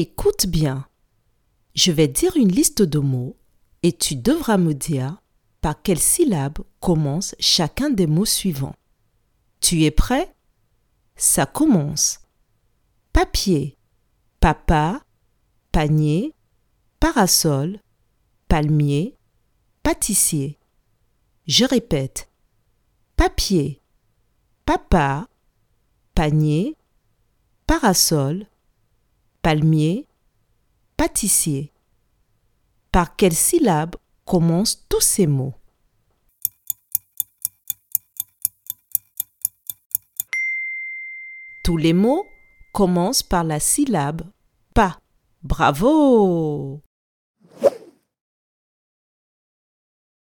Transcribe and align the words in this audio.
Écoute 0.00 0.46
bien. 0.46 0.86
Je 1.74 1.90
vais 1.90 2.06
dire 2.06 2.36
une 2.36 2.52
liste 2.52 2.82
de 2.82 3.00
mots 3.00 3.36
et 3.82 3.92
tu 3.92 4.14
devras 4.14 4.56
me 4.56 4.72
dire 4.72 5.20
par 5.60 5.82
quelle 5.82 5.98
syllabe 5.98 6.60
commence 6.78 7.34
chacun 7.40 7.90
des 7.90 8.06
mots 8.06 8.24
suivants. 8.24 8.76
Tu 9.60 9.82
es 9.82 9.90
prêt? 9.90 10.32
Ça 11.16 11.46
commence. 11.46 12.20
Papier, 13.12 13.76
papa, 14.38 15.02
panier, 15.72 16.32
parasol, 17.00 17.80
palmier, 18.46 19.16
pâtissier. 19.82 20.60
Je 21.48 21.64
répète. 21.64 22.30
Papier, 23.16 23.82
papa, 24.64 25.26
panier, 26.14 26.76
parasol, 27.66 28.46
palmier, 29.42 30.08
pâtissier. 30.96 31.72
Par 32.92 33.16
quelle 33.16 33.34
syllabe 33.34 33.96
commencent 34.24 34.86
tous 34.88 35.00
ces 35.00 35.26
mots? 35.26 35.54
Tous 41.64 41.76
les 41.76 41.92
mots 41.92 42.26
commencent 42.72 43.22
par 43.22 43.44
la 43.44 43.60
syllabe 43.60 44.22
pas. 44.74 44.98
Bravo 45.42 46.82